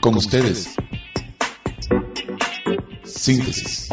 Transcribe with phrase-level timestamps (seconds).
[0.00, 0.76] Con ustedes.
[3.04, 3.88] Síntesis.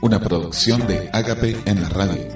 [0.00, 2.28] Una producción de Agape en la radio.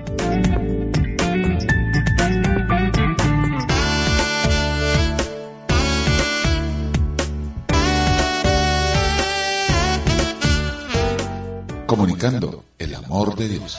[11.86, 13.78] Comunicando el amor de Dios.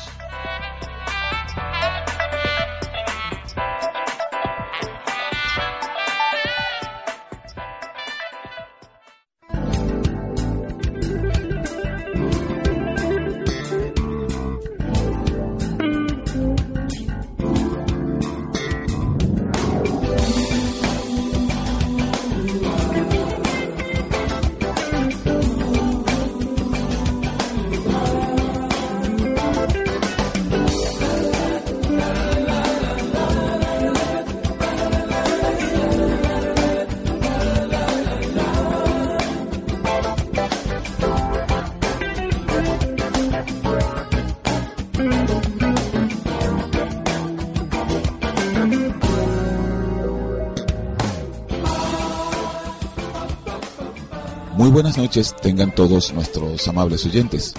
[54.89, 57.53] Buenas noches tengan todos nuestros amables oyentes.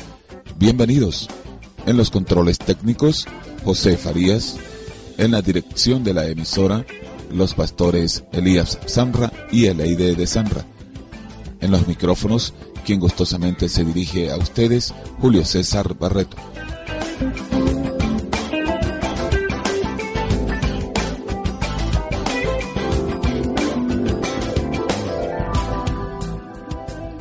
[0.56, 1.28] Bienvenidos.
[1.87, 3.28] En los controles técnicos,
[3.64, 4.56] José Farías.
[5.17, 6.84] En la dirección de la emisora,
[7.31, 10.64] los pastores Elías Sanra y Eleide de Sanra.
[11.61, 12.53] En los micrófonos,
[12.84, 16.37] quien gustosamente se dirige a ustedes, Julio César Barreto.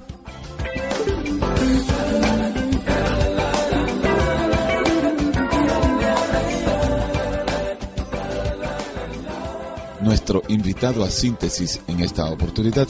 [10.24, 12.88] Nuestro invitado a síntesis en esta oportunidad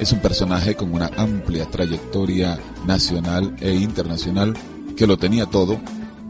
[0.00, 4.52] es un personaje con una amplia trayectoria nacional e internacional
[4.96, 5.80] que lo tenía todo,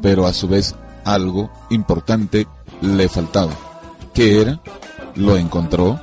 [0.03, 0.75] pero a su vez
[1.07, 2.47] algo importante
[2.83, 3.55] le faltaba.
[4.13, 4.61] ¿Qué era?
[5.15, 5.99] ¿Lo encontró?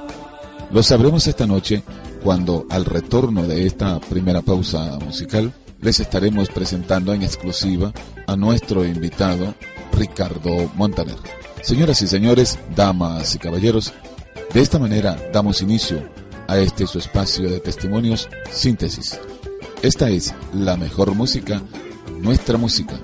[0.71, 1.83] Lo sabremos esta noche
[2.23, 7.93] cuando al retorno de esta primera pausa musical les estaremos presentando en exclusiva
[8.25, 9.53] a nuestro invitado
[9.93, 11.17] Ricardo Montaner.
[11.61, 13.93] Señoras y señores, damas y caballeros,
[14.53, 16.03] de esta manera damos inicio
[16.47, 19.19] a este su espacio de testimonios síntesis.
[19.81, 21.61] Esta es la mejor música,
[22.19, 22.99] nuestra música.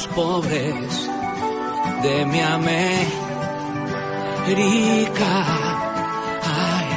[0.00, 1.10] Los pobres
[2.02, 3.04] de mi América.
[6.42, 6.88] Ay,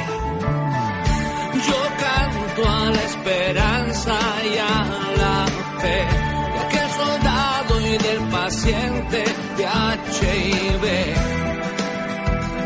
[1.68, 4.16] yo canto a la esperanza
[4.52, 4.76] y a
[5.22, 5.38] la
[5.80, 6.00] fe
[6.52, 9.20] de aquel soldado y del paciente
[9.58, 9.64] de
[10.16, 10.84] HIV,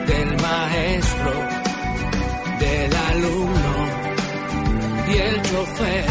[0.06, 1.32] del maestro,
[2.60, 3.74] del alumno
[5.08, 6.06] y el chofer.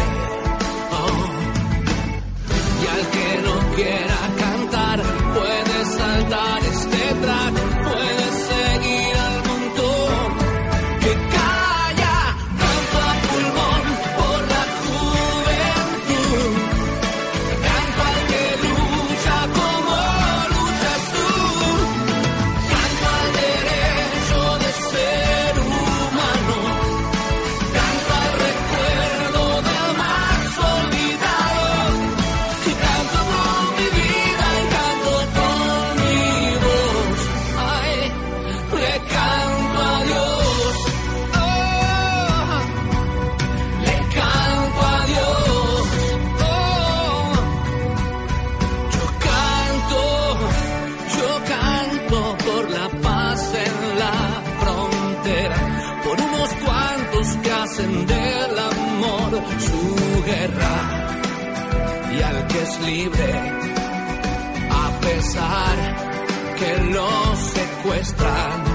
[1.00, 1.26] Oh.
[2.82, 4.17] Y al que no quiera
[63.06, 65.76] a pesar
[66.58, 68.67] que lo secuestran.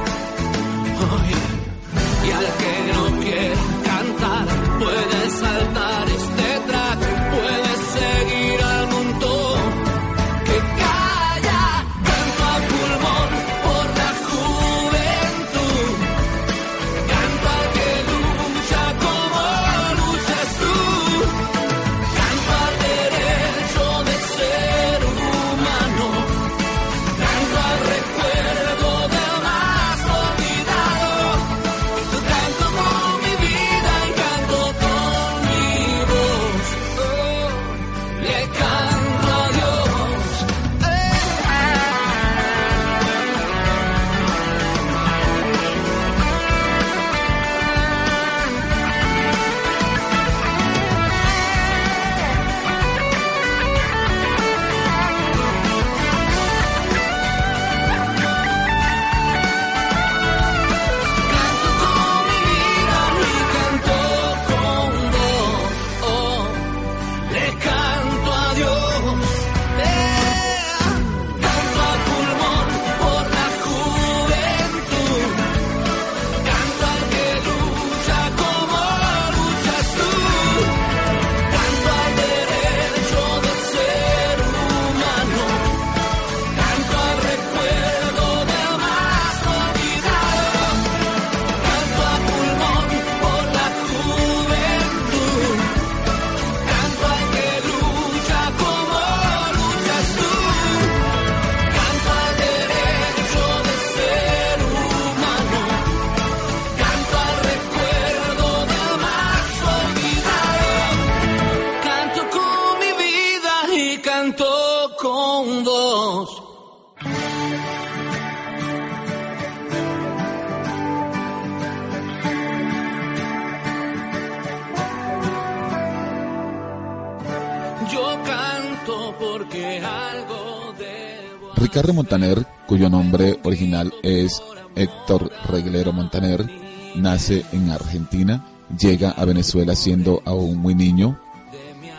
[131.92, 134.42] Montaner, cuyo nombre original es
[134.76, 136.50] Héctor Reglero Montaner,
[136.96, 138.46] nace en Argentina,
[138.80, 141.20] llega a Venezuela siendo aún muy niño,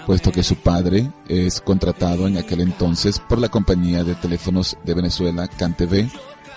[0.06, 4.94] puesto que su padre es contratado en aquel entonces por la compañía de teléfonos de
[4.94, 6.08] Venezuela, CanTV,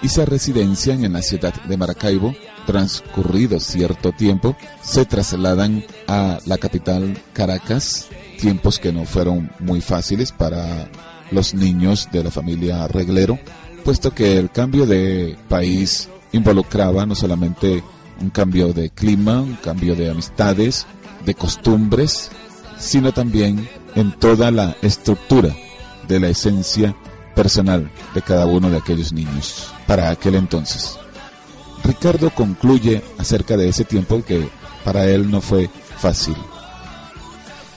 [0.01, 2.33] y se residencian en la ciudad de Maracaibo.
[2.65, 8.09] Transcurrido cierto tiempo, se trasladan a la capital Caracas,
[8.39, 10.89] tiempos que no fueron muy fáciles para
[11.31, 13.39] los niños de la familia Reglero,
[13.83, 17.83] puesto que el cambio de país involucraba no solamente
[18.19, 20.85] un cambio de clima, un cambio de amistades,
[21.25, 22.31] de costumbres,
[22.77, 25.55] sino también en toda la estructura
[26.07, 26.95] de la esencia
[27.35, 30.97] personal de cada uno de aquellos niños para aquel entonces.
[31.83, 34.47] Ricardo concluye acerca de ese tiempo que
[34.83, 36.35] para él no fue fácil.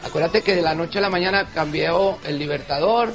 [0.04, 3.12] Acuérdate que de la noche a la mañana cambió el Libertador,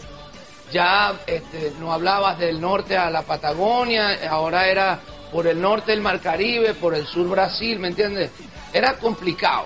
[0.71, 5.00] ya este, no hablabas del norte a la Patagonia, ahora era
[5.31, 8.31] por el norte el Mar Caribe, por el sur Brasil, ¿me entiendes?
[8.73, 9.65] Era complicado.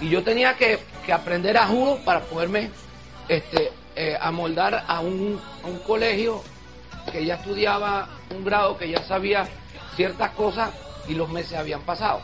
[0.00, 0.78] Y yo tenía que,
[1.12, 2.70] aprender a juro para poderme
[3.26, 5.40] este, eh, amoldar a un,
[5.84, 6.40] colegio
[7.10, 9.48] que ya estudiaba un grado, que ya sabía
[9.96, 10.70] ciertas cosas
[11.08, 12.20] y los meses habían pasado.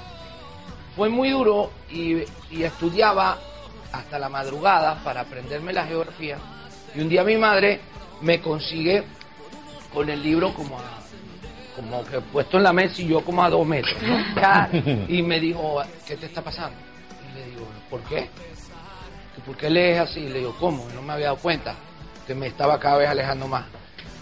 [0.95, 3.39] Fue muy duro y, y estudiaba
[3.93, 6.39] hasta la madrugada para aprenderme la geografía.
[6.95, 7.81] Y un día mi madre
[8.21, 9.05] me consigue
[9.93, 10.79] con el libro como
[11.77, 13.95] como que puesto en la mesa y yo como a dos metros.
[15.09, 16.77] Y me dijo, ¿qué te está pasando?
[17.31, 18.29] Y le digo, ¿por qué?
[19.45, 20.21] ¿Por qué lees así?
[20.21, 20.89] Y le digo, ¿cómo?
[20.95, 21.75] No me había dado cuenta
[22.27, 23.67] que me estaba cada vez alejando más.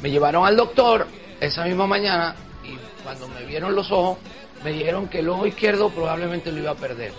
[0.02, 1.06] Me llevaron al doctor
[1.40, 2.34] esa misma mañana
[2.64, 4.18] y cuando me vieron los ojos,
[4.62, 7.12] me dijeron que el ojo izquierdo probablemente lo iba a perder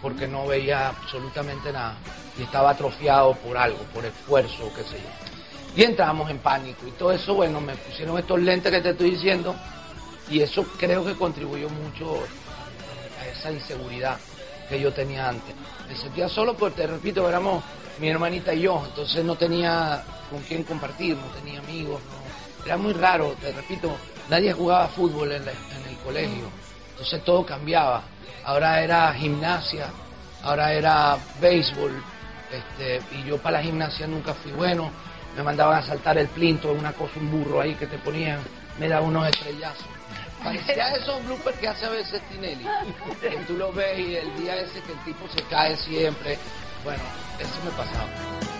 [0.00, 1.96] porque no veía absolutamente nada
[2.38, 5.35] y estaba atrofiado por algo, por esfuerzo, qué sé yo.
[5.76, 6.86] Y entramos en pánico.
[6.86, 9.54] Y todo eso, bueno, me pusieron estos lentes que te estoy diciendo.
[10.30, 12.18] Y eso creo que contribuyó mucho
[13.20, 14.18] a esa inseguridad
[14.68, 15.54] que yo tenía antes.
[15.88, 17.62] Me sentía solo porque, te repito, éramos
[17.98, 22.00] mi hermanita y yo, entonces no tenía con quién compartir, no tenía amigos,
[22.64, 23.96] era muy raro, te repito,
[24.28, 26.50] nadie jugaba fútbol en, en el colegio,
[26.90, 28.02] entonces todo cambiaba.
[28.44, 29.86] Ahora era gimnasia,
[30.42, 31.92] ahora era béisbol,
[32.50, 34.90] este, y yo para la gimnasia nunca fui bueno
[35.36, 38.40] me mandaban a saltar el plinto, una cosa, un burro ahí que te ponían,
[38.78, 39.86] me daban unos estrellazos.
[40.42, 42.66] Parecía esos bloopers que hace a veces Tinelli,
[43.20, 46.38] que tú lo ves y el día ese que el tipo se cae siempre.
[46.84, 47.02] Bueno,
[47.38, 48.55] eso me pasaba.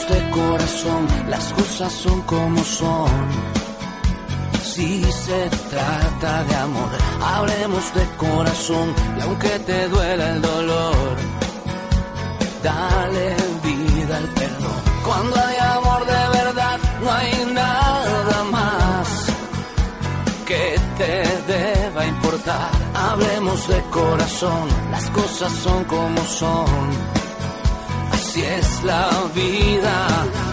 [0.00, 3.10] Hablemos de corazón, las cosas son como son.
[4.62, 6.90] Si se trata de amor,
[7.20, 11.16] hablemos de corazón, y aunque te duela el dolor,
[12.62, 14.80] dale vida al perdón.
[15.04, 19.26] Cuando hay amor de verdad, no hay nada más
[20.46, 22.70] que te deba importar.
[22.94, 27.19] Hablemos de corazón, las cosas son como son
[28.32, 30.49] si es la vida.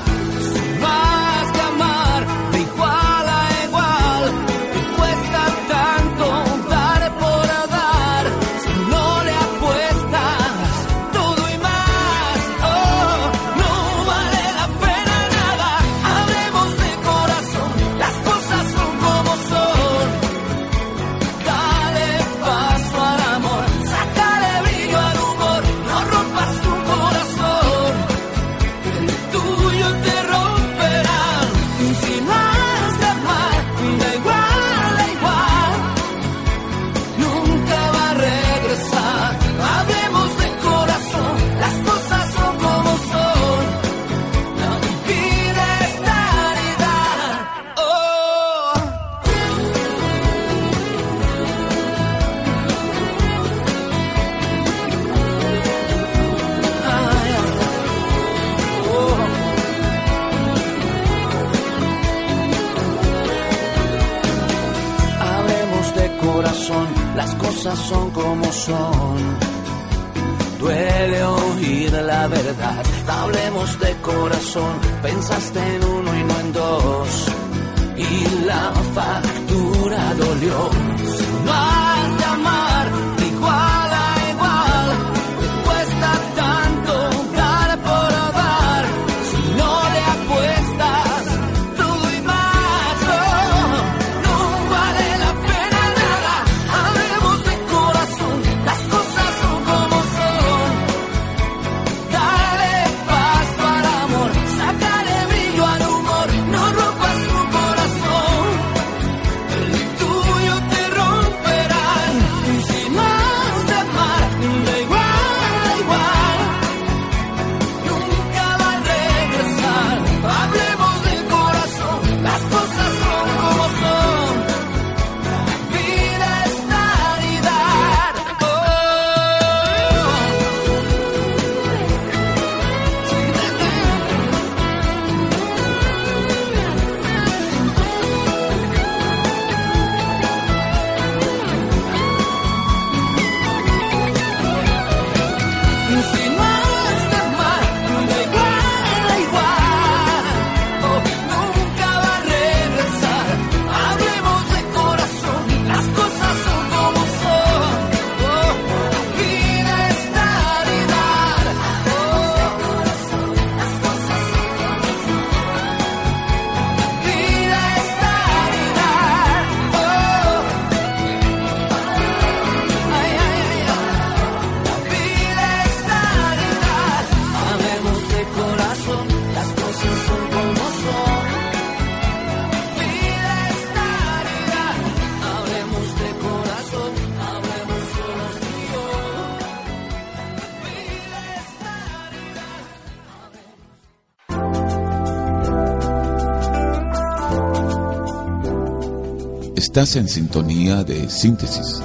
[199.77, 201.83] Estás en sintonía de síntesis.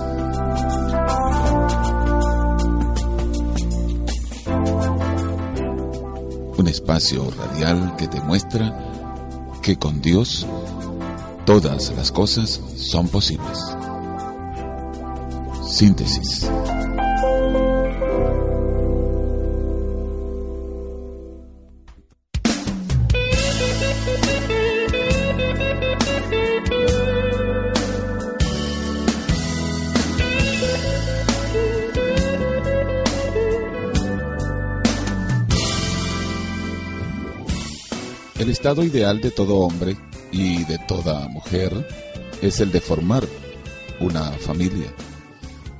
[6.57, 8.75] Un espacio radial que te muestra
[9.61, 10.47] que con Dios
[11.45, 13.59] todas las cosas son posibles.
[15.69, 16.49] Síntesis.
[38.43, 39.97] El estado ideal de todo hombre
[40.33, 41.87] y de toda mujer
[42.43, 43.25] es el de formar
[44.01, 44.93] una familia.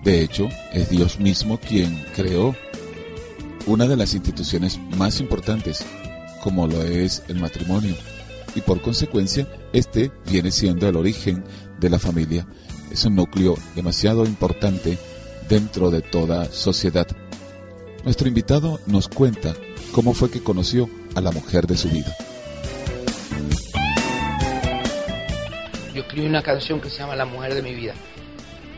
[0.05, 2.55] De hecho, es Dios mismo quien creó
[3.67, 5.85] una de las instituciones más importantes,
[6.41, 7.97] como lo es el matrimonio,
[8.55, 11.43] y por consecuencia, este viene siendo el origen
[11.81, 12.47] de la familia.
[12.93, 14.99] Es un núcleo demasiado importante
[15.49, 17.09] dentro de toda sociedad.
[18.05, 19.53] Nuestro invitado nos cuenta
[19.91, 22.17] cómo fue que conoció a la mujer de su vida.
[26.01, 27.95] Escribí una canción que se llama La mujer de mi vida,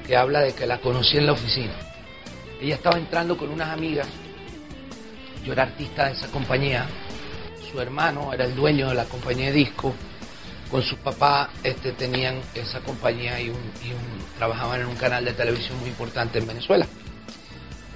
[0.06, 1.74] que habla de que la conocí en la oficina.
[2.60, 4.08] Ella estaba entrando con unas amigas,
[5.44, 6.86] yo era artista de esa compañía,
[7.70, 9.94] su hermano era el dueño de la compañía de disco,
[10.70, 13.52] con su papá este, tenían esa compañía y,
[14.36, 16.86] trabajaban en un canal de televisión muy importante en Venezuela.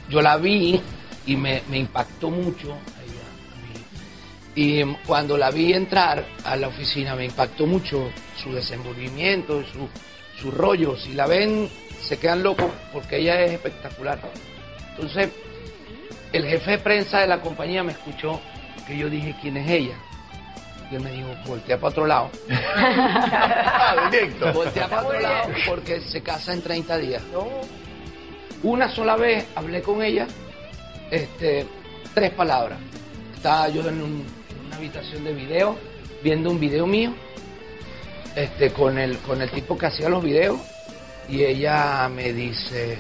[0.09, 0.81] Yo la vi
[1.27, 2.77] y me impactó mucho
[4.61, 9.89] y cuando la vi entrar a la oficina me impactó mucho su desenvolvimiento, su,
[10.37, 10.97] su rollo.
[10.97, 11.71] Si la ven,
[12.03, 14.19] se quedan locos porque ella es espectacular.
[14.91, 15.29] Entonces,
[16.33, 18.41] el jefe de prensa de la compañía me escuchó
[18.85, 19.95] que yo dije, ¿quién es ella?
[20.91, 22.31] Y él me dijo, voltea para otro lado.
[24.11, 24.53] Directo.
[24.55, 27.23] Voltea para otro lado porque se casa en 30 días.
[28.65, 30.27] Una sola vez hablé con ella,
[31.13, 31.65] este,
[32.13, 32.81] tres palabras.
[33.37, 34.38] Estaba yo en un
[34.79, 35.77] habitación de video,
[36.23, 37.13] viendo un video mío,
[38.35, 40.61] este, con el, con el tipo que hacía los videos,
[41.29, 42.97] y ella me dice,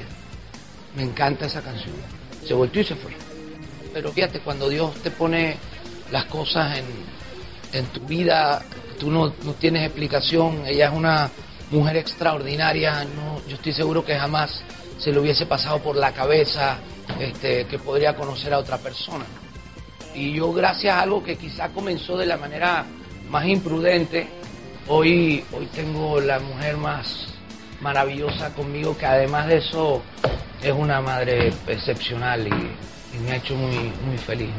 [0.97, 1.94] me encanta esa canción.
[2.47, 3.12] Se volvió y se fue.
[3.92, 5.56] Pero fíjate, cuando Dios te pone
[6.11, 6.85] las cosas en,
[7.73, 8.61] en tu vida,
[8.99, 11.30] tú no, no, tienes explicación, ella es una
[11.70, 14.62] mujer extraordinaria, no, yo estoy seguro que jamás
[14.99, 16.78] se le hubiese pasado por la cabeza
[17.20, 19.25] este, que podría conocer a otra persona.
[20.18, 22.84] Y yo gracias a algo que quizá comenzó de la manera
[23.30, 24.26] más imprudente,
[24.88, 27.28] hoy, hoy tengo la mujer más
[27.80, 30.02] maravillosa conmigo, que además de eso
[30.60, 34.50] es una madre excepcional y, me ha hecho muy, muy feliz.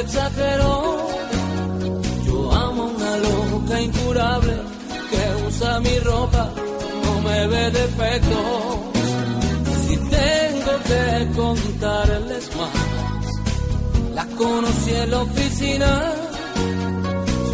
[0.00, 1.08] Exageró.
[2.26, 4.54] Yo amo una loca incurable
[5.10, 6.50] que usa mi ropa,
[7.04, 8.78] no me ve defectos.
[9.86, 16.12] Si tengo que contarles más, la conocí en la oficina.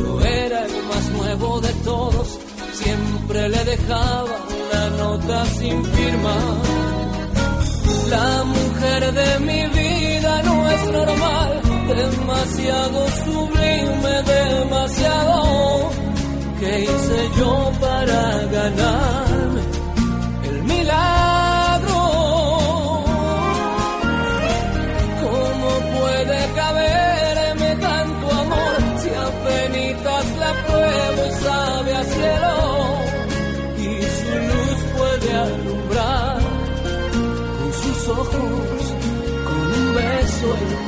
[0.00, 2.38] Yo era el más nuevo de todos,
[2.72, 6.36] siempre le dejaba una nota sin firma.
[8.10, 15.90] La mujer de mi vida no es normal demasiado sublime, demasiado
[16.58, 19.60] que hice yo para ganarme
[20.44, 22.02] el milagro.
[25.24, 32.56] ¿Cómo puede caberme tanto amor si apenas la pruebo y sabe a cielo?
[33.78, 36.38] Y su luz puede alumbrar
[37.58, 38.94] con sus ojos,
[39.44, 40.83] con un beso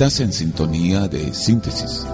[0.00, 2.06] Estás en sintonía de síntesis.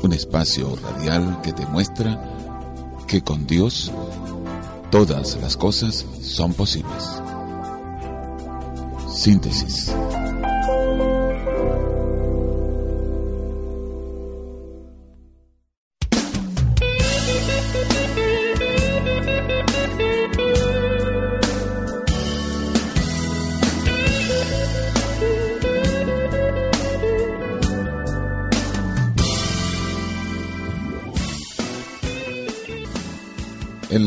[0.00, 2.22] Un espacio radial que te muestra
[3.08, 3.90] que con Dios
[4.92, 7.20] todas las cosas son posibles.
[9.12, 9.92] Síntesis.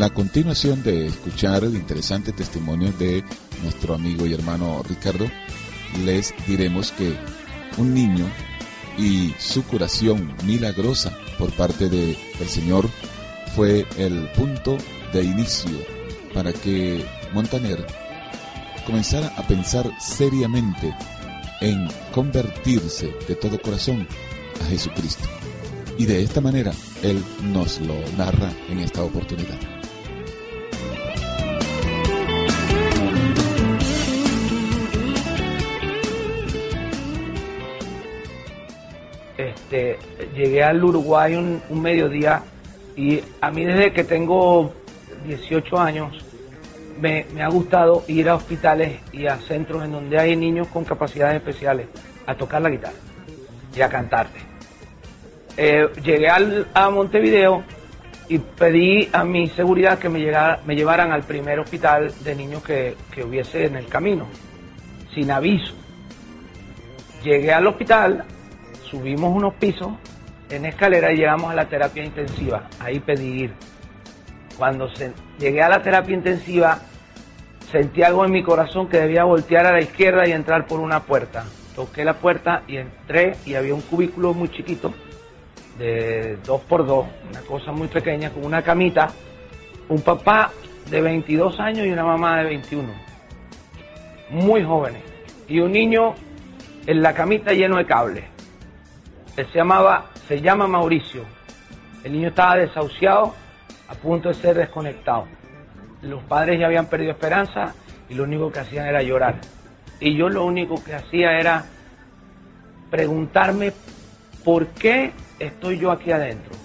[0.07, 3.25] La continuación de escuchar el interesante testimonio de
[3.61, 5.25] nuestro amigo y hermano Ricardo,
[6.05, 7.13] les diremos que
[7.77, 8.25] un niño
[8.97, 12.15] y su curación milagrosa por parte del
[12.47, 12.89] Señor
[13.53, 14.77] fue el punto
[15.11, 15.77] de inicio
[16.33, 17.85] para que Montaner
[18.85, 20.95] comenzara a pensar seriamente
[21.59, 24.07] en convertirse de todo corazón
[24.61, 25.27] a Jesucristo.
[25.97, 26.71] Y de esta manera
[27.03, 29.76] Él nos lo narra en esta oportunidad.
[40.38, 42.43] Llegué al Uruguay un, mediodía
[42.95, 44.71] y a mí desde que tengo
[45.26, 46.23] 18 años
[47.00, 51.38] me, ha gustado ir a hospitales y a centros en donde hay niños con capacidades
[51.38, 51.88] especiales
[52.26, 52.95] a tocar la guitarra
[53.76, 54.39] y a cantarte.
[55.58, 57.63] Eh, llegué a Montevideo
[58.30, 60.32] y pedí a mi seguridad que me,
[60.65, 64.28] me llevaran al primer hospital de niños que, que hubiese en el camino,
[65.13, 65.73] sin aviso.
[67.23, 68.23] Llegué al hospital,
[68.89, 69.91] subimos unos pisos
[70.49, 72.67] en escalera llegamos a la terapia intensiva.
[72.79, 73.53] Ahí pedí ir.
[74.57, 74.89] Cuando
[75.38, 76.79] llegué a la terapia intensiva,
[77.71, 81.01] sentí algo en mi corazón que debía voltear a la izquierda y entrar por una
[81.01, 81.45] puerta.
[81.75, 84.93] Toqué la puerta y entré y había un cubículo muy chiquito,
[85.77, 89.10] de dos por dos, una cosa muy pequeña, con una camita,
[89.89, 90.51] un papá
[90.89, 92.88] de 22 años y una mamá de 21,
[94.31, 95.03] muy jóvenes,
[95.47, 96.15] y un niño
[96.88, 98.37] en la camita lleno de cables
[99.45, 101.23] se llamaba, se llama Mauricio.
[102.04, 103.36] El niño estaba desahuciado,
[103.88, 105.28] a punto de ser desconectado.
[106.02, 107.73] Los padres ya habían perdido esperanza
[108.10, 109.36] y lo único que hacían era llorar.
[110.00, 111.65] Y yo lo único que hacía era
[112.89, 113.73] preguntarme
[114.43, 116.56] por qué estoy yo aquí adentro.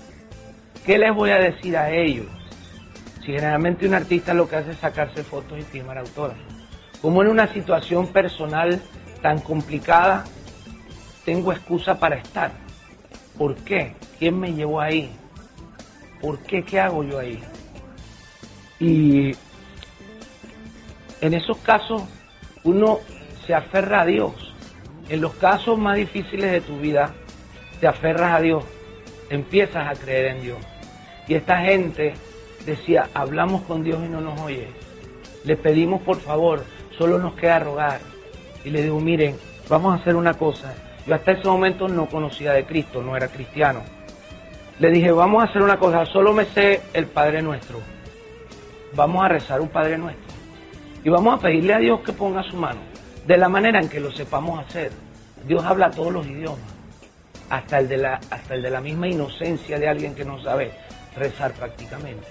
[0.87, 2.27] ¿Qué les voy a decir a ellos?
[3.21, 6.43] Si generalmente un artista lo que hace es sacarse fotos y firmar autógrafos.
[7.01, 8.81] Como en una situación personal
[9.21, 10.25] tan complicada
[11.25, 12.53] tengo excusa para estar.
[13.39, 13.95] ¿Por qué?
[14.19, 15.11] ¿Quién me llevó ahí?
[16.21, 16.63] ¿Por qué?
[16.63, 17.43] ¿Qué hago yo ahí?
[18.79, 19.33] Y
[21.21, 22.03] en esos casos
[22.65, 22.99] uno
[23.47, 24.55] se aferra a Dios.
[25.09, 27.13] En los casos más difíciles de tu vida,
[27.81, 28.65] te aferras a Dios,
[29.29, 30.59] empiezas a creer en Dios.
[31.27, 32.15] Y esta gente
[32.65, 34.69] decía, hablamos con Dios y no nos oye.
[35.45, 36.65] Le pedimos por favor,
[36.97, 38.01] solo nos queda rogar.
[38.65, 39.37] Y le digo, miren,
[39.69, 40.75] vamos a hacer una cosa,
[41.07, 43.83] yo hasta ese momento no conocía de Cristo, no era cristiano.
[44.79, 47.81] Le dije, vamos a hacer una cosa, solo me sé el Padre Nuestro.
[48.95, 50.33] Vamos a rezar un Padre Nuestro.
[51.05, 52.81] Y vamos a pedirle a Dios que ponga su mano,
[53.27, 54.93] de la manera en que lo sepamos hacer.
[55.45, 56.61] Dios habla todos los idiomas,
[57.51, 60.73] hasta el de la, hasta el de la misma inocencia de alguien que no sabe
[61.17, 62.29] rezar prácticamente.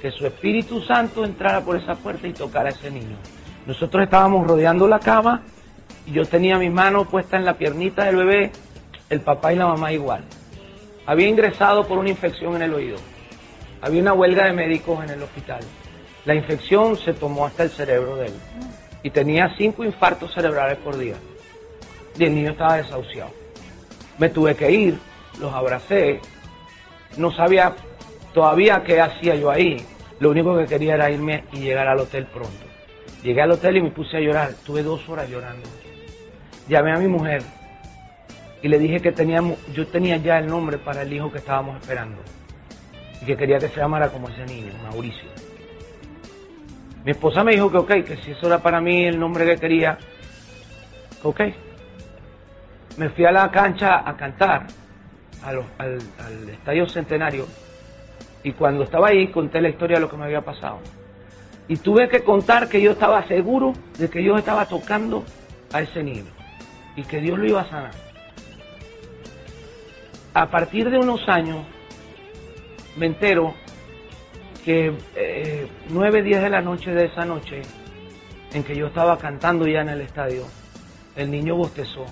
[0.00, 3.16] Que su Espíritu Santo entrara por esa puerta y tocara a ese niño.
[3.66, 5.42] Nosotros estábamos rodeando la cama
[6.12, 8.50] yo tenía mi mano puesta en la piernita del bebé,
[9.10, 10.24] el papá y la mamá igual.
[11.06, 12.98] Había ingresado por una infección en el oído.
[13.80, 15.60] Había una huelga de médicos en el hospital.
[16.24, 18.34] La infección se tomó hasta el cerebro de él.
[19.02, 21.14] Y tenía cinco infartos cerebrales por día.
[22.18, 23.30] Y el niño estaba desahuciado.
[24.18, 24.98] Me tuve que ir,
[25.40, 26.20] los abracé.
[27.16, 27.74] No sabía
[28.34, 29.76] todavía qué hacía yo ahí.
[30.20, 32.66] Lo único que quería era irme y llegar al hotel pronto.
[33.22, 34.52] Llegué al hotel y me puse a llorar.
[34.66, 35.68] Tuve dos horas llorando
[36.68, 37.42] llamé a mi mujer
[38.62, 41.80] y le dije que teníamos, yo tenía ya el nombre para el hijo que estábamos
[41.80, 42.18] esperando
[43.22, 45.28] y que quería que se llamara como ese niño, Mauricio.
[47.04, 49.56] Mi esposa me dijo que ok, que si eso era para mí el nombre que
[49.56, 49.98] quería,
[51.22, 51.40] ok.
[52.96, 54.66] Me fui a la cancha a cantar
[55.44, 57.46] al, al estadio centenario
[58.42, 60.80] y cuando estaba ahí conté la historia de lo que me había pasado.
[61.68, 65.24] Y tuve que contar que yo estaba seguro de que yo estaba tocando
[65.72, 66.37] a ese niño
[66.98, 67.92] y que Dios lo iba a sanar.
[70.34, 71.64] A partir de unos años
[72.96, 73.54] me entero
[74.64, 77.62] que eh, 9, 10 de la noche de esa noche,
[78.52, 80.44] en que yo estaba cantando ya en el estadio,
[81.14, 82.04] el niño bostezó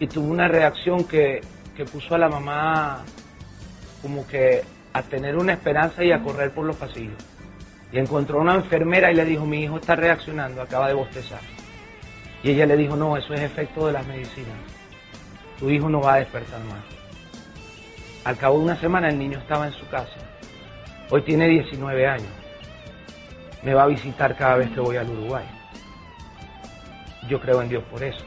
[0.00, 1.42] y tuvo una reacción que,
[1.76, 3.04] que puso a la mamá
[4.00, 4.62] como que
[4.94, 7.22] a tener una esperanza y a correr por los pasillos.
[7.92, 11.57] Y encontró a una enfermera y le dijo, mi hijo está reaccionando, acaba de bostezar.
[12.42, 14.56] Y ella le dijo, no, eso es efecto de las medicinas.
[15.58, 16.84] Tu hijo no va a despertar más.
[18.24, 20.18] Al cabo de una semana el niño estaba en su casa.
[21.10, 22.28] Hoy tiene 19 años.
[23.62, 25.44] Me va a visitar cada vez que voy al Uruguay.
[27.28, 28.24] Yo creo en Dios por eso.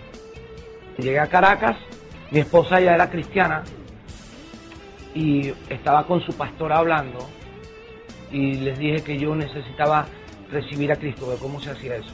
[0.97, 1.77] Llegué a Caracas,
[2.31, 3.63] mi esposa ya era cristiana
[5.13, 7.19] y estaba con su pastor hablando
[8.31, 10.05] y les dije que yo necesitaba
[10.51, 12.13] recibir a Cristo, cómo se hacía eso.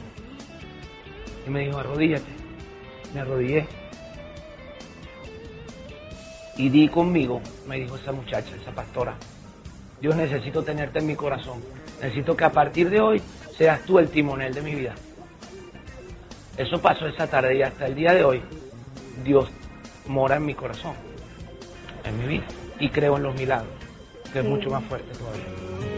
[1.48, 2.30] Y me dijo, arrodíllate.
[3.14, 3.66] Me arrodillé.
[6.58, 9.14] Y di conmigo, me dijo esa muchacha, esa pastora.
[10.00, 11.62] Dios necesito tenerte en mi corazón.
[12.02, 13.22] Necesito que a partir de hoy
[13.56, 14.94] seas tú el timonel de mi vida.
[16.58, 18.42] Eso pasó esa tarde y hasta el día de hoy
[19.24, 19.48] Dios
[20.06, 20.94] mora en mi corazón,
[22.04, 22.46] en mi vida.
[22.78, 23.72] Y creo en los milagros,
[24.32, 25.97] que es mucho más fuerte todavía.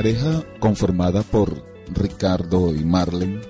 [0.00, 3.42] Pareja conformada por Ricardo y Marlene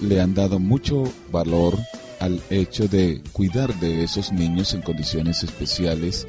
[0.00, 1.78] le han dado mucho valor
[2.18, 6.26] al hecho de cuidar de esos niños en condiciones especiales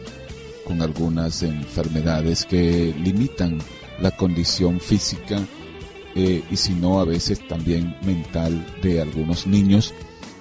[0.64, 3.58] con algunas enfermedades que limitan
[4.00, 5.40] la condición física
[6.14, 9.92] eh, y si no a veces también mental de algunos niños.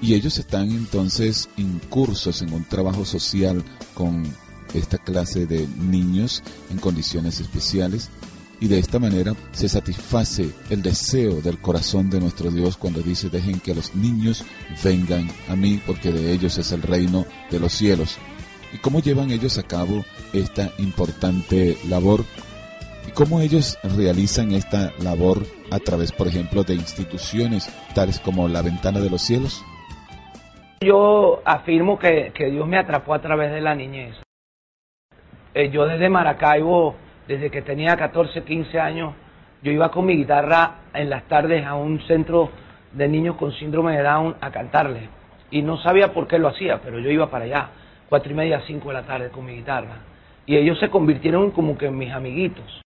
[0.02, 4.24] Y ellos están entonces incursos en un trabajo social con
[4.74, 8.10] esta clase de niños en condiciones especiales
[8.60, 13.28] y de esta manera se satisface el deseo del corazón de nuestro Dios cuando dice
[13.28, 14.44] dejen que los niños
[14.82, 18.18] vengan a mí porque de ellos es el reino de los cielos.
[18.72, 22.24] ¿Y cómo llevan ellos a cabo esta importante labor?
[23.06, 28.62] ¿Y cómo ellos realizan esta labor a través, por ejemplo, de instituciones tales como la
[28.62, 29.64] Ventana de los Cielos?
[30.80, 34.16] Yo afirmo que, que Dios me atrapó a través de la niñez.
[35.54, 39.14] Eh, yo desde Maracaibo desde que tenía 14, 15 años,
[39.62, 42.50] yo iba con mi guitarra en las tardes a un centro
[42.92, 45.08] de niños con síndrome de Down a cantarle.
[45.50, 47.70] Y no sabía por qué lo hacía, pero yo iba para allá,
[48.08, 49.98] cuatro y media, cinco de la tarde con mi guitarra.
[50.46, 52.82] Y ellos se convirtieron como que en mis amiguitos.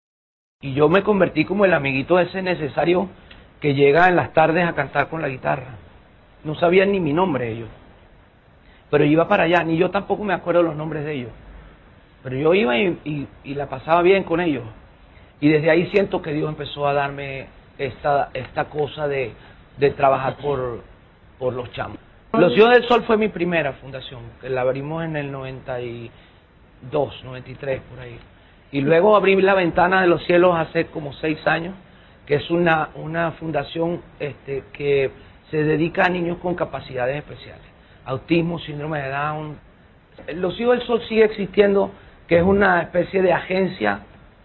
[0.62, 3.08] Y yo me convertí como el amiguito ese necesario
[3.60, 5.76] que llega en las tardes a cantar con la guitarra.
[6.44, 7.68] No sabían ni mi nombre ellos.
[8.90, 11.30] Pero iba para allá, ni yo tampoco me acuerdo los nombres de ellos.
[12.22, 14.64] Pero yo iba y, la pasaba bien con ellos.
[15.40, 17.46] Y desde ahí siento que Dios empezó a darme
[17.78, 19.32] esta, esta cosa de,
[19.78, 20.82] de trabajar por,
[21.38, 21.98] por los chamos.
[22.32, 27.80] Los Hijos del Sol fue mi primera fundación, que la abrimos en el 92, 93,
[27.90, 28.18] por ahí.
[28.70, 31.74] Y luego abrí la Ventana de los Cielos hace como seis años,
[32.26, 35.10] que es una, una fundación este, que
[35.50, 37.64] se dedica a niños con capacidades especiales.
[38.04, 39.58] Autismo, síndrome de Down.
[40.36, 41.90] Los Hijos del Sol sigue existiendo
[42.30, 44.02] que es una especie de agencia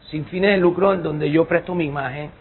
[0.09, 2.31] sin fines de lucro en donde yo presto mi imagen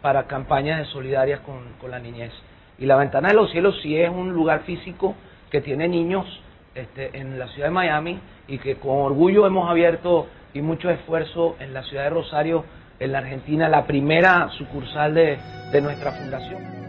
[0.00, 2.32] para campañas solidarias con, con la niñez.
[2.80, 5.14] Y la Ventana de los Cielos sí es un lugar físico
[5.52, 6.26] que tiene niños
[6.74, 8.18] este, en la ciudad de Miami
[8.48, 12.64] y que con orgullo hemos abierto y mucho esfuerzo en la ciudad de Rosario,
[12.98, 15.38] en la Argentina, la primera sucursal de,
[15.70, 16.81] de nuestra fundación.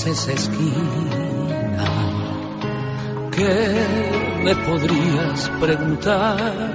[0.00, 1.84] Cruces esa esquina.
[3.30, 3.86] ¿Qué
[4.44, 6.72] me podrías preguntar?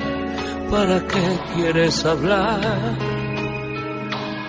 [0.72, 2.98] ¿Para qué quieres hablar?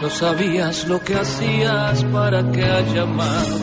[0.00, 3.58] No sabías lo que hacías para que haya llamado,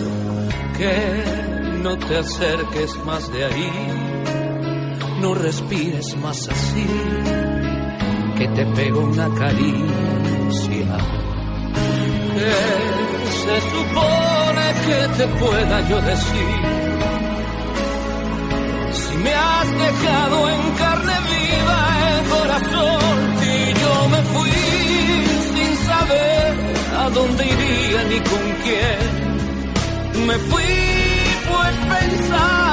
[0.77, 3.71] que no te acerques más de ahí,
[5.21, 6.87] no respires más así,
[8.37, 10.97] que te pego una caricia
[13.45, 16.55] se supone que te pueda yo decir?
[19.01, 21.79] Si me has dejado en carne viva
[22.11, 23.03] el corazón
[23.53, 24.57] y yo me fui
[25.53, 26.51] sin saber
[27.03, 29.03] a dónde iría ni con quién.
[30.27, 30.73] Me fui
[31.49, 32.72] pues pensaba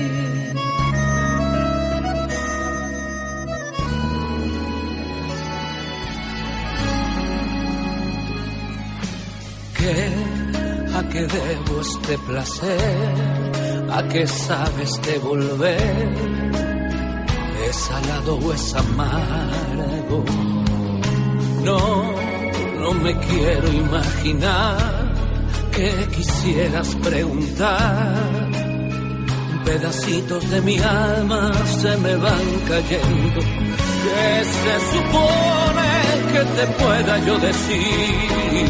[11.11, 13.13] qué debo este placer?
[13.91, 16.15] ¿A qué sabes devolver?
[17.67, 20.25] ¿Es salado o es amargo?
[21.63, 22.13] No,
[22.79, 25.13] no me quiero imaginar
[25.71, 28.49] que quisieras preguntar.
[29.65, 33.41] Pedacitos de mi alma se me van cayendo.
[34.03, 35.91] ¿Qué se supone
[36.33, 38.67] que te pueda yo decir?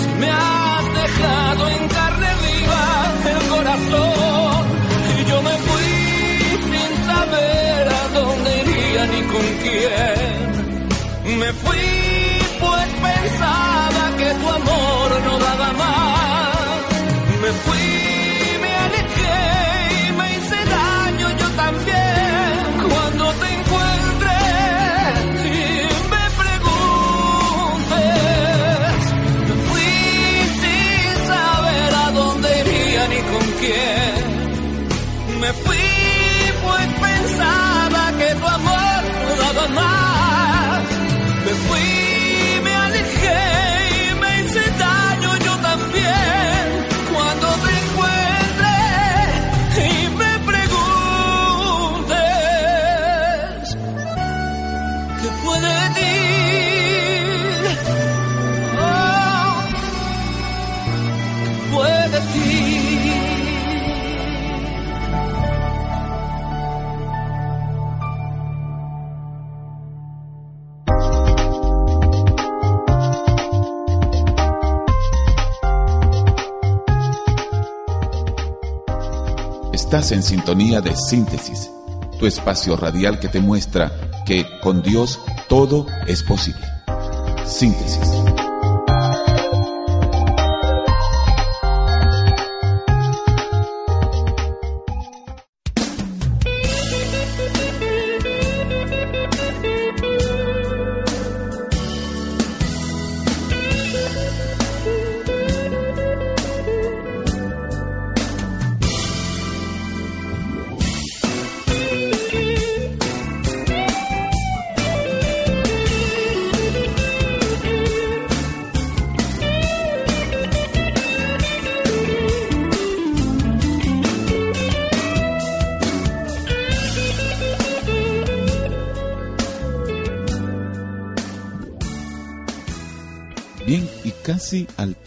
[0.00, 0.30] Si me
[1.18, 2.84] dejado en carne viva
[3.32, 4.66] el corazón
[5.18, 5.90] y yo me fui
[6.70, 11.38] sin saber a dónde iría ni con quién.
[11.40, 11.88] Me fui
[12.60, 16.56] pues pensaba que tu amor no daba más.
[17.42, 17.87] Me fui,
[80.10, 81.70] En sintonía de Síntesis,
[82.18, 83.92] tu espacio radial que te muestra
[84.24, 86.64] que con Dios todo es posible.
[87.44, 88.17] Síntesis.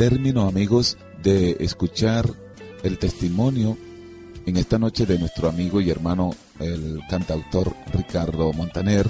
[0.01, 2.27] Término, amigos, de escuchar
[2.81, 3.77] el testimonio
[4.47, 9.05] en esta noche de nuestro amigo y hermano, el cantautor Ricardo Montaner,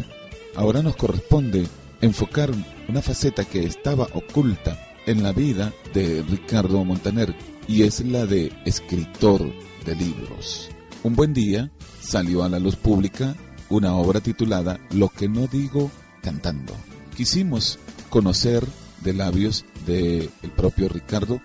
[0.54, 1.66] ahora nos corresponde
[2.02, 2.52] enfocar
[2.90, 7.34] una faceta que estaba oculta en la vida de Ricardo Montaner
[7.70, 9.50] y es la de escritor
[9.86, 10.68] de libros.
[11.04, 11.72] Un buen día
[12.02, 13.34] salió a la luz pública
[13.70, 15.90] una obra titulada Lo que no digo
[16.22, 16.76] cantando.
[17.16, 17.80] Quisimos
[18.10, 18.68] conocer
[19.04, 21.42] de labios del propio Ricardo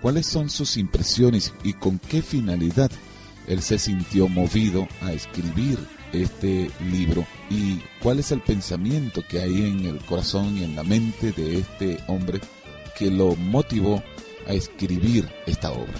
[0.00, 2.90] cuáles son sus impresiones y con qué finalidad
[3.46, 5.78] él se sintió movido a escribir
[6.12, 10.82] este libro y cuál es el pensamiento que hay en el corazón y en la
[10.82, 12.40] mente de este hombre
[12.98, 14.02] que lo motivó
[14.46, 15.94] a escribir esta obra.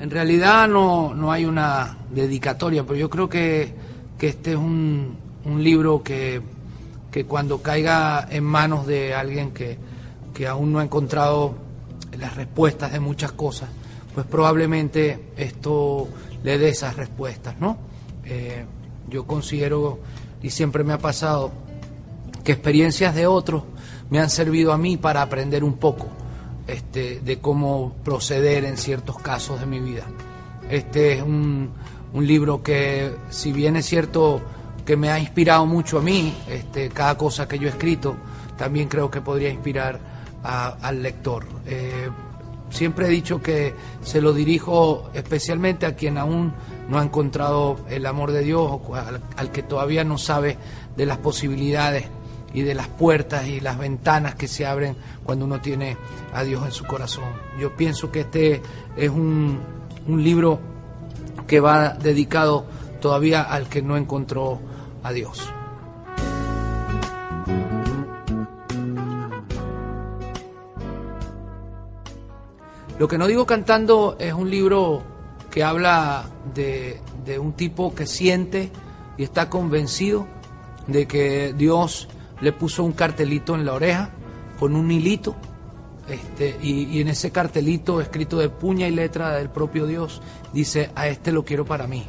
[0.00, 3.72] En realidad no, no hay una dedicatoria, pero yo creo que,
[4.16, 6.40] que este es un, un libro que,
[7.10, 9.78] que, cuando caiga en manos de alguien que,
[10.34, 11.54] que aún no ha encontrado
[12.18, 13.68] las respuestas de muchas cosas,
[14.14, 16.08] pues probablemente esto
[16.42, 17.78] le dé esas respuestas, ¿no?
[18.24, 18.64] Eh,
[19.08, 20.00] yo considero,
[20.42, 21.50] y siempre me ha pasado,
[22.44, 23.62] que experiencias de otros
[24.10, 26.06] me han servido a mí para aprender un poco
[26.66, 30.04] este, de cómo proceder en ciertos casos de mi vida.
[30.70, 31.70] Este es un,
[32.12, 34.40] un libro que, si bien es cierto
[34.88, 38.16] que me ha inspirado mucho a mí, este, cada cosa que yo he escrito,
[38.56, 40.00] también creo que podría inspirar
[40.42, 41.44] al lector.
[41.66, 42.08] Eh,
[42.70, 46.54] siempre he dicho que se lo dirijo especialmente a quien aún
[46.88, 48.80] no ha encontrado el amor de Dios
[49.36, 50.56] al, que todavía no sabe
[50.96, 52.06] de las posibilidades
[52.54, 55.98] y de las puertas y las ventanas que se abren cuando uno tiene
[56.32, 57.28] a Dios en su corazón.
[57.60, 58.62] Yo pienso que este
[58.96, 59.60] es un
[60.06, 60.58] libro
[61.46, 62.64] que va dedicado
[63.02, 64.60] todavía al que no encontró
[65.08, 65.52] a Dios.
[72.98, 75.02] Lo que no digo cantando es un libro
[75.50, 77.00] que habla de,
[77.40, 78.70] un tipo que siente
[79.16, 80.26] y está convencido
[80.86, 82.08] de que Dios
[82.40, 84.10] le puso un cartelito en la oreja
[84.58, 85.36] con un hilito
[86.08, 90.20] este, y, en ese cartelito escrito de puña y letra del propio Dios
[90.52, 92.04] dice, a este lo quiero para mí.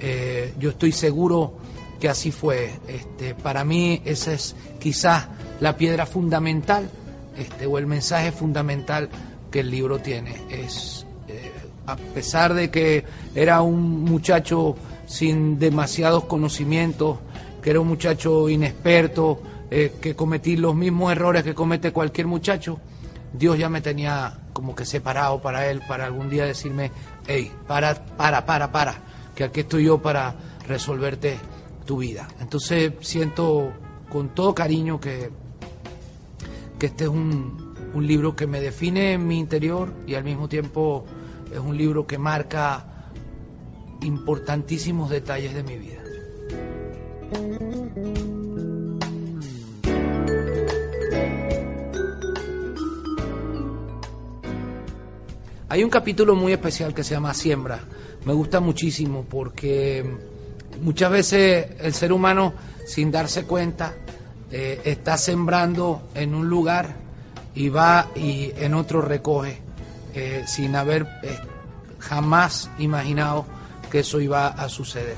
[0.00, 1.54] Eh, yo estoy seguro
[1.98, 2.72] que así fue.
[2.86, 5.28] Este, para mí esa es quizás
[5.60, 6.88] la piedra fundamental
[7.36, 9.08] este, o el mensaje fundamental
[9.50, 10.34] que el libro tiene.
[10.50, 11.52] Es, eh,
[11.86, 14.76] a pesar de que era un muchacho
[15.06, 17.18] sin demasiados conocimientos,
[17.62, 19.40] que era un muchacho inexperto,
[19.70, 22.78] eh, que cometí los mismos errores que comete cualquier muchacho,
[23.32, 26.90] Dios ya me tenía como que separado para él, para algún día decirme,
[27.26, 28.94] hey, para, para, para, para,
[29.34, 30.34] que aquí estoy yo para
[30.66, 31.38] resolverte
[31.88, 32.28] tu vida.
[32.38, 33.72] Entonces siento
[34.10, 35.30] con todo cariño que,
[36.78, 40.50] que este es un, un libro que me define en mi interior y al mismo
[40.50, 41.06] tiempo
[41.50, 43.08] es un libro que marca
[44.02, 46.02] importantísimos detalles de mi vida.
[55.70, 57.80] Hay un capítulo muy especial que se llama Siembra.
[58.26, 60.36] Me gusta muchísimo porque
[60.80, 62.54] muchas veces el ser humano,
[62.86, 63.94] sin darse cuenta,
[64.50, 66.96] eh, está sembrando en un lugar
[67.54, 69.60] y va y en otro recoge,
[70.14, 71.38] eh, sin haber eh,
[71.98, 73.44] jamás imaginado
[73.90, 75.16] que eso iba a suceder.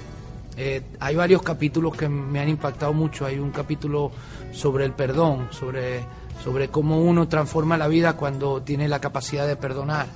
[0.99, 3.25] Hay varios capítulos que me han impactado mucho.
[3.25, 4.13] Hay un capítulo
[4.53, 6.05] sobre el perdón, sobre,
[6.45, 10.07] sobre cómo uno transforma la vida cuando tiene la capacidad de perdonar.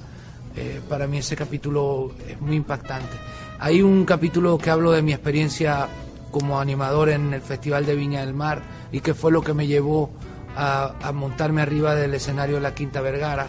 [0.86, 3.16] para mí ese capítulo es muy impactante.
[3.64, 5.88] Hay un capítulo que hablo de mi experiencia
[6.30, 8.60] como animador en el Festival de Viña del Mar
[8.92, 10.10] y que fue lo que me llevó
[10.54, 13.46] a, montarme arriba del escenario de la Quinta Vergara.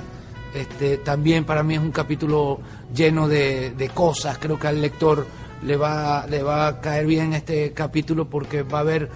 [0.53, 2.61] Este, también para mí es un capítulo
[2.95, 4.38] lleno de, cosas.
[4.38, 5.28] Creo que al lector
[5.63, 9.09] le va, le va a caer bien este capítulo porque va a ver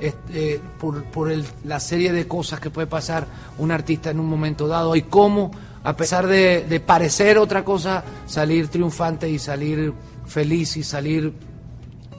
[0.00, 1.30] este, por, por
[1.64, 3.26] la serie de cosas que puede pasar
[3.58, 5.50] un artista en un momento dado y cómo,
[5.86, 9.92] a pesar de, parecer otra cosa, salir triunfante y salir
[10.26, 11.32] feliz y salir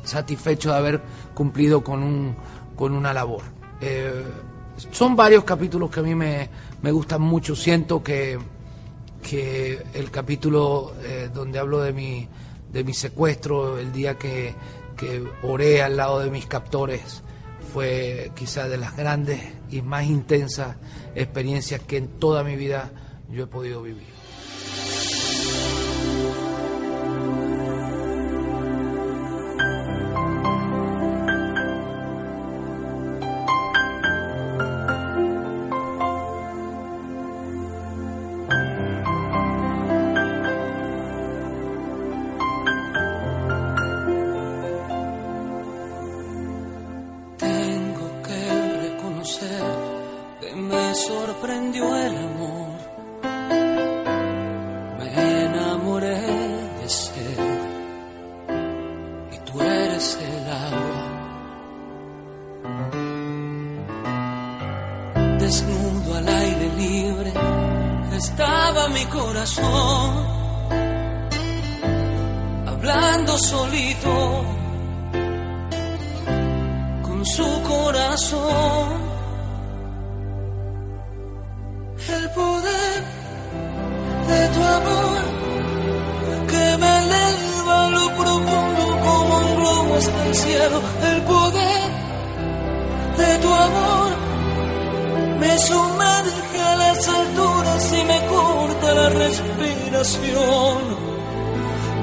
[0.03, 1.01] satisfecho de haber
[1.33, 2.35] cumplido con, un,
[2.75, 3.41] con una labor.
[3.81, 4.23] Eh,
[4.91, 6.49] son varios capítulos que a mí me,
[6.91, 7.55] gustan mucho.
[7.55, 8.37] Siento que,
[9.21, 12.27] que el capítulo eh, donde hablo de mi,
[12.71, 14.53] de mi secuestro, el día que,
[14.95, 17.23] que oré al lado de mis captores,
[17.73, 20.77] fue quizá de las grandes y más intensas
[21.15, 22.91] experiencias que en toda mi vida
[23.29, 24.07] yo he podido vivir.
[66.75, 67.33] Libre
[68.17, 70.27] estaba mi corazón,
[72.67, 74.45] hablando solito
[77.03, 79.07] con su corazón.
[82.09, 83.03] El poder
[84.27, 85.23] de tu amor
[86.47, 90.81] que me eleva lo profundo como un globo hasta el cielo.
[91.11, 91.89] El poder
[93.17, 94.26] de tu amor
[95.39, 100.77] me sumerge a las alturas y me corta la respiración.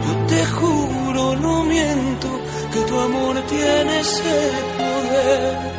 [0.04, 2.28] Yo te juro, no miento,
[2.72, 5.74] que tu amor tiene ese poder.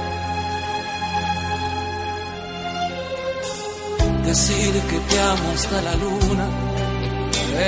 [4.25, 6.47] Decir que te amo hasta la luna,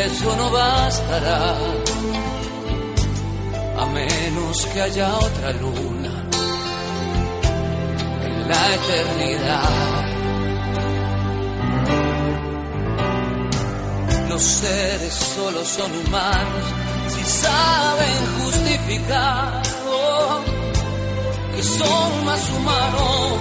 [0.05, 1.55] eso no bastará,
[3.77, 5.96] a menos que haya otra luna
[8.47, 9.69] la eternidad.
[14.29, 16.65] Los seres solo son humanos
[17.07, 19.61] si saben justificar
[21.55, 23.33] que son más humanos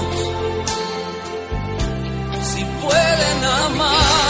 [2.42, 4.26] si pueden amar.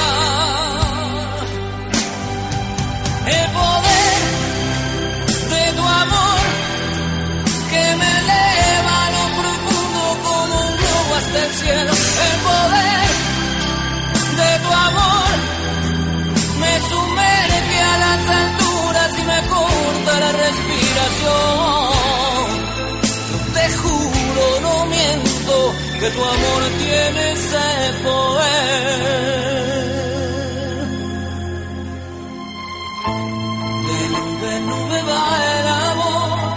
[11.36, 11.92] Globo hasta el cielo.
[11.92, 13.08] El poder
[14.40, 15.34] de tu amor
[16.60, 21.46] me sumerge a las alturas y me corta la respiración.
[23.54, 25.56] Te juro, no miento,
[26.00, 27.68] que tu amor tiene ese
[28.04, 29.36] poder.
[33.86, 35.26] De nube en nube va
[35.58, 36.56] el amor,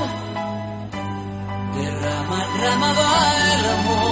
[1.76, 3.14] de rama en rama va
[3.54, 4.09] el amor,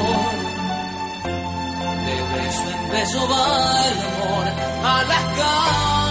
[2.33, 4.45] beso en beso va el amor
[4.83, 6.06] a las camas.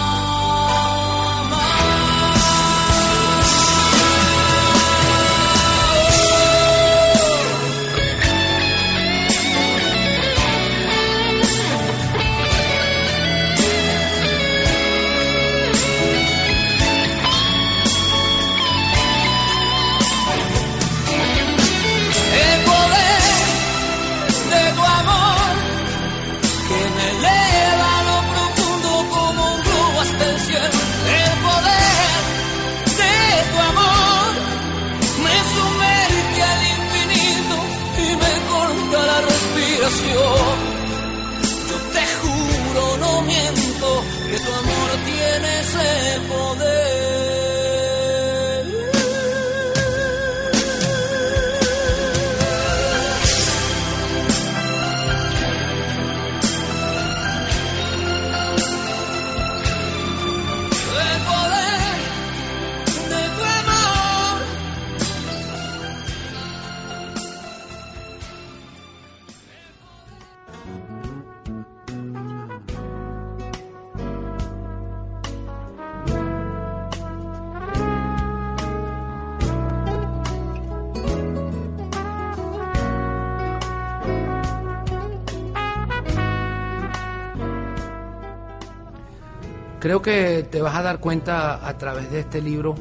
[91.07, 92.75] Cuenta a través de este libro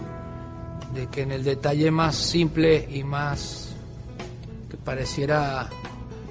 [0.92, 3.72] de que en el detalle más simple y más
[4.68, 5.68] que pareciera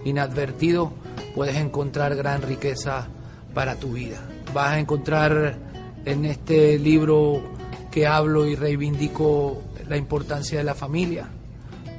[0.04, 0.92] inadvertido
[1.34, 3.08] puedes encontrar gran riqueza
[3.54, 4.18] para tu vida.
[4.54, 5.58] Vas a encontrar
[6.04, 7.42] en este libro
[7.90, 11.30] que hablo y reivindico la importancia de la familia.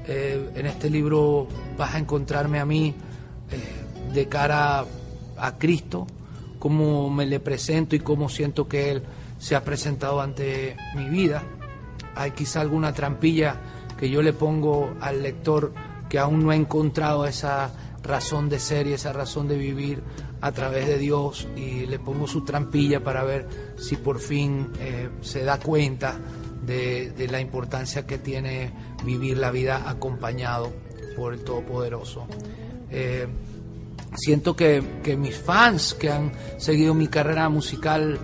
[0.07, 2.95] Eh, en este libro vas a encontrarme a mí
[3.51, 4.85] eh, de cara
[5.39, 6.07] a Cristo,
[6.59, 9.03] cómo me le presento y cómo siento que Él
[9.39, 11.43] se ha presentado ante mi vida.
[12.15, 13.61] Hay quizá alguna trampilla
[13.99, 15.73] que yo le pongo al lector
[16.09, 17.71] que aún no ha encontrado esa
[18.03, 20.03] razón de ser y esa razón de vivir
[20.41, 25.09] a través de Dios y le pongo su trampilla para ver si por fin eh,
[25.21, 26.19] se da cuenta
[26.65, 28.71] de, la importancia que tiene
[29.05, 30.73] vivir la vida acompañado
[31.17, 32.27] por el Todopoderoso.
[32.91, 33.27] Eh,
[34.15, 38.19] siento que, que, mis fans que han seguido mi carrera musical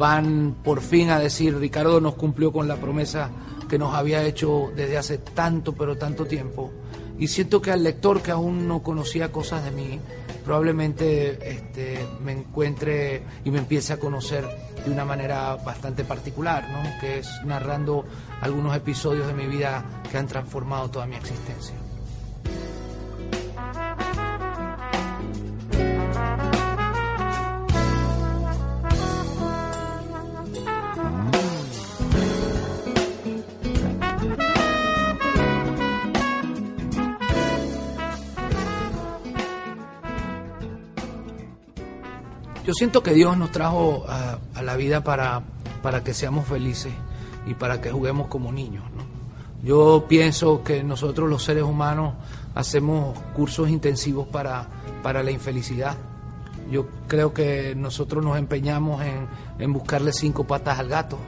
[0.00, 3.30] van por fin a decir, Ricardo nos cumplió con la promesa
[3.68, 6.72] que nos había hecho desde hace tanto, pero tanto tiempo.
[7.18, 10.00] Y siento que al lector que aún no conocía cosas de mí,
[10.42, 14.48] probablemente este, me encuentre y me empiece a conocer
[14.86, 16.98] de una manera bastante particular, ¿no?
[16.98, 18.06] que es narrando
[18.40, 21.74] algunos episodios de mi vida que han transformado toda mi existencia.
[42.70, 45.42] Yo siento que Dios nos trajo a, la vida para,
[45.82, 46.92] para que seamos felices
[47.44, 48.84] y para que juguemos como niños.
[49.64, 52.14] Yo pienso que nosotros los seres humanos
[52.54, 54.68] hacemos cursos intensivos para,
[55.02, 55.96] para la infelicidad.
[56.70, 59.26] Yo creo que nosotros nos empeñamos en,
[59.58, 61.18] en buscarle cinco patas al gato,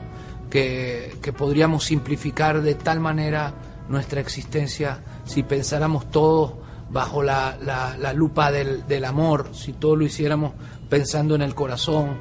[0.49, 3.53] que, que, podríamos simplificar de tal manera
[3.89, 6.53] nuestra existencia si pensáramos todos
[6.89, 10.53] bajo la, la, la lupa del, del amor, si todo lo hiciéramos
[10.93, 12.19] pensando en el corazón.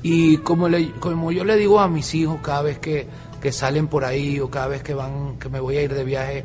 [0.00, 3.08] Y como, le, como yo le digo a mis hijos cada vez que,
[3.42, 6.04] que salen por ahí o cada vez que van, que me voy a ir de
[6.04, 6.44] viaje,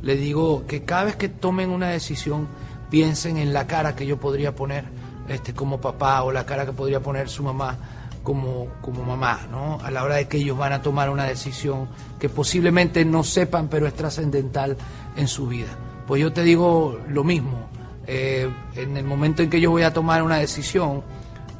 [0.00, 2.48] le digo que cada vez que tomen una decisión
[2.88, 4.86] piensen en la cara que yo podría poner
[5.28, 7.76] este, como papá o la cara que podría poner su mamá
[8.22, 9.80] como, como mamá, ¿no?
[9.82, 11.88] A la hora de que ellos van a tomar una decisión
[12.18, 14.78] que posiblemente no sepan, pero es trascendental
[15.14, 15.76] en su vida.
[16.06, 17.68] Pues yo te digo lo mismo,
[18.06, 21.02] eh, en el momento en que yo voy a tomar una decisión,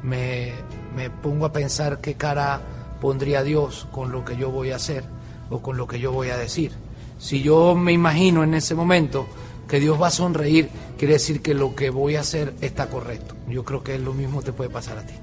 [0.01, 0.51] me,
[0.95, 2.61] me pongo a pensar qué cara
[2.99, 5.03] pondría Dios con lo que yo voy a hacer
[5.49, 6.71] o con lo que yo voy a decir.
[7.17, 9.27] Si yo me imagino en ese momento
[9.67, 13.35] que Dios va a sonreír, quiere decir que lo que voy a hacer está correcto.
[13.47, 15.13] Yo creo que lo mismo te puede pasar a ti.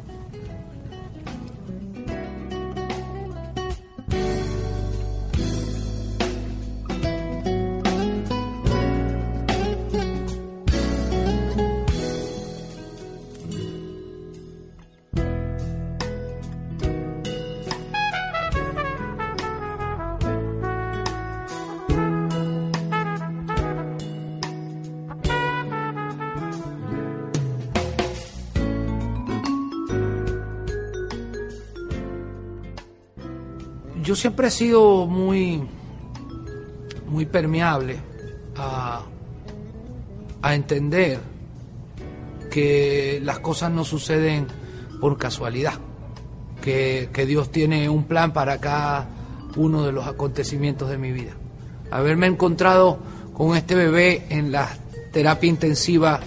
[34.20, 35.62] Siempre he sido muy,
[37.08, 37.96] muy permeable
[38.54, 39.06] a,
[40.52, 41.18] entender
[42.50, 44.46] que las cosas no suceden
[45.00, 45.74] por casualidad,
[46.60, 49.08] que, Dios tiene un plan para cada
[49.56, 51.32] uno de los acontecimientos de mi vida.
[51.90, 52.98] Haberme encontrado
[53.32, 54.68] con este bebé en la
[55.12, 56.20] terapia intensiva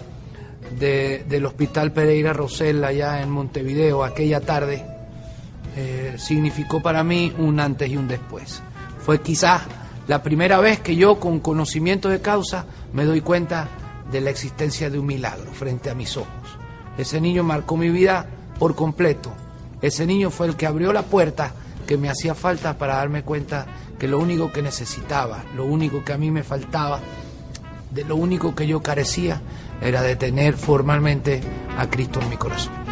[0.79, 4.83] del Hospital Pereira Rosell allá en Montevideo aquella tarde,
[5.75, 8.61] eh, significó para mí un antes y un después.
[9.03, 9.63] Fue quizás
[10.07, 13.67] la primera vez que yo con conocimiento de causa me doy cuenta
[14.11, 16.29] de la existencia de un milagro frente a mis ojos.
[16.97, 18.27] Ese niño marcó mi vida
[18.59, 19.31] por completo.
[19.81, 21.53] Ese niño fue el que abrió la puerta
[21.87, 23.65] que me hacía falta para darme cuenta
[23.97, 26.99] que lo único que necesitaba, lo único que a mí me faltaba,
[27.91, 29.41] de lo único que yo carecía,
[29.81, 31.41] era de tener formalmente
[31.77, 32.82] a Cristo en mi corazón.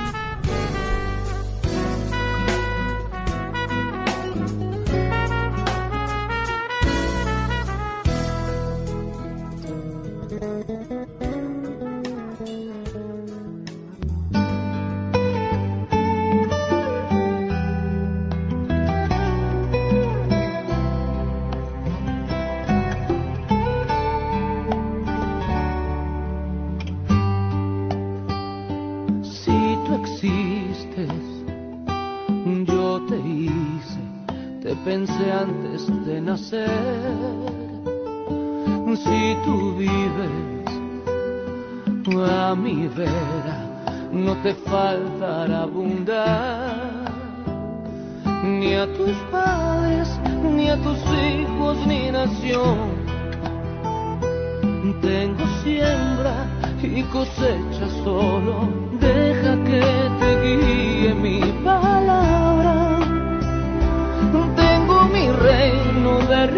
[66.43, 66.57] Amor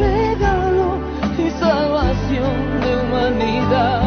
[2.32, 2.48] yo
[3.70, 4.03] lo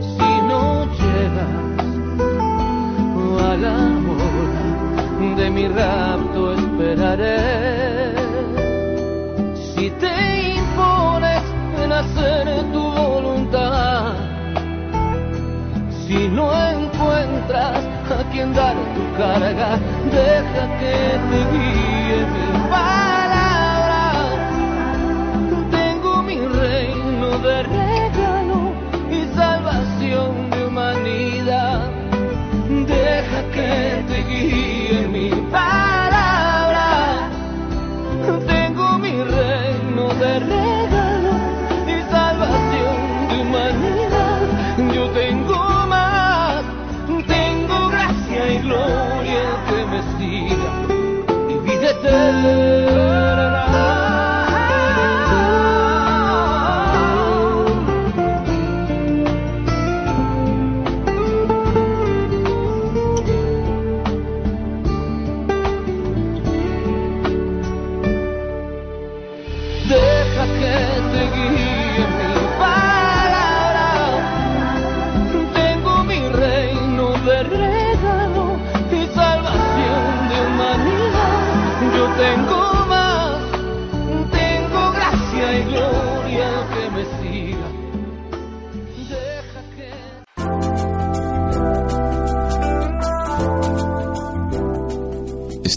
[0.00, 1.56] si no llegas
[3.42, 3.76] a la
[4.06, 4.64] hora
[5.36, 7.40] de mi rapto esperaré.
[9.54, 10.14] Si te
[10.56, 11.42] impones
[11.82, 14.12] en hacer tu voluntad
[16.06, 19.78] si no encuentras a quien dar tu carga
[20.10, 20.96] deja que
[21.30, 21.77] te guíe.
[27.40, 27.77] Reino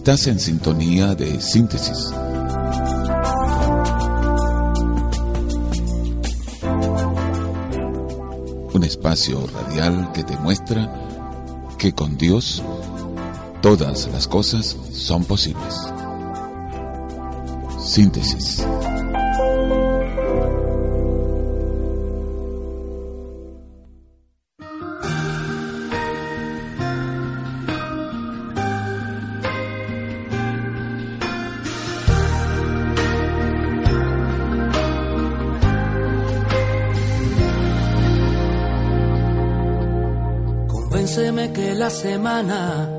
[0.02, 2.12] Estás en sintonía de síntesis.
[8.92, 10.94] Espacio radial que te muestra
[11.78, 12.62] que con Dios
[13.62, 15.76] todas las cosas son posibles.
[17.80, 18.66] Síntesis.
[42.02, 42.90] Semana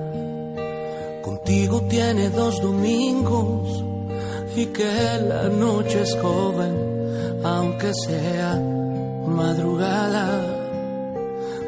[1.22, 3.82] contigo tiene dos domingos
[4.54, 4.92] y que
[5.26, 8.60] la noche es joven, aunque sea
[9.26, 10.46] madrugada.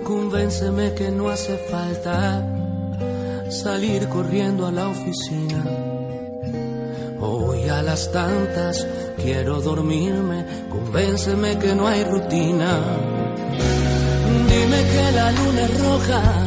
[0.05, 2.47] Convénceme que no hace falta
[3.49, 5.65] salir corriendo a la oficina.
[7.21, 12.79] Hoy a las tantas quiero dormirme, convénceme que no hay rutina.
[14.51, 16.44] Dime que la luna es roja,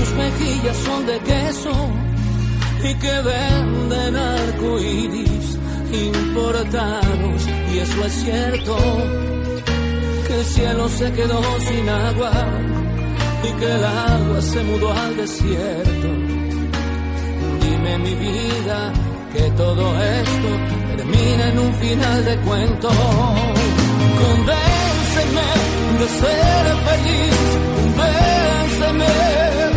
[0.00, 1.72] sus mejillas son de queso
[2.82, 5.58] y que venden arcoíris
[5.92, 7.40] importados.
[7.72, 8.76] Y eso es cierto,
[10.26, 12.32] que el cielo se quedó sin agua
[13.42, 16.08] y que el agua se mudó al desierto.
[17.62, 18.92] Dime mi vida
[19.34, 20.48] que todo esto
[20.96, 22.88] termina en un final de cuento.
[24.22, 25.48] Convénceme
[26.00, 27.38] de ser feliz,
[27.76, 29.69] convénceme,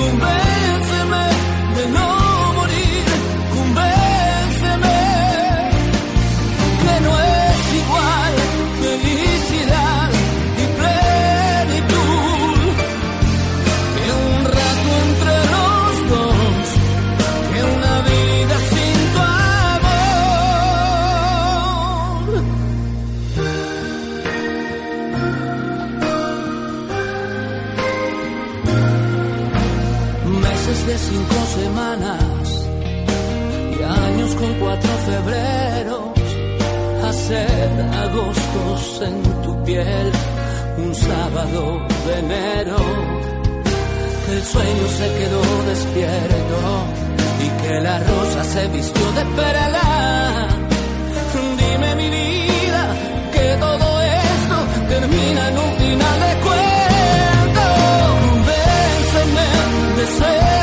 [0.00, 0.49] convénceme
[31.92, 36.00] y años con cuatro febreros,
[37.04, 40.12] hacer agostos en tu piel,
[40.78, 42.76] un sábado de enero,
[44.24, 46.58] que el sueño se quedó despierto
[47.44, 50.46] y que la rosa se vistió de perla.
[51.58, 52.82] Dime mi vida
[53.32, 54.56] que todo esto
[54.90, 57.64] termina en un final de cuento.
[58.22, 59.46] Convénceme
[59.96, 60.59] de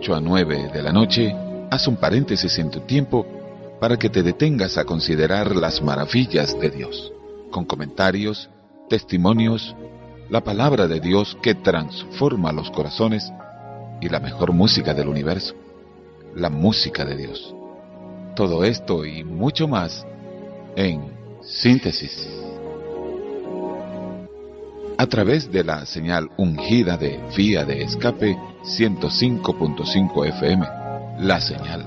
[0.00, 1.36] 8 a 9 de la noche,
[1.70, 3.26] haz un paréntesis en tu tiempo
[3.78, 7.12] para que te detengas a considerar las maravillas de Dios,
[7.50, 8.48] con comentarios,
[8.88, 9.76] testimonios,
[10.30, 13.30] la palabra de Dios que transforma los corazones
[14.00, 15.54] y la mejor música del universo,
[16.34, 17.54] la música de Dios.
[18.34, 20.06] Todo esto y mucho más
[20.76, 22.39] en síntesis
[25.00, 30.66] a través de la señal ungida de vía de escape 105.5 FM,
[31.20, 31.86] la señal.